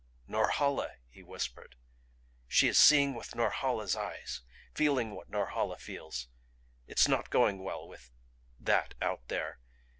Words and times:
"Norhala!" 0.27 0.95
he 1.09 1.21
whispered. 1.21 1.75
"She 2.47 2.67
is 2.67 2.79
seeing 2.79 3.13
with 3.13 3.35
Norhala's 3.35 3.95
eyes 3.95 4.41
feeling 4.73 5.11
what 5.11 5.29
Norhala 5.29 5.77
feels. 5.77 6.27
It's 6.87 7.07
not 7.07 7.29
going 7.29 7.61
well 7.63 7.87
with 7.87 8.09
That 8.59 8.95
out 8.99 9.27
there. 9.27 9.59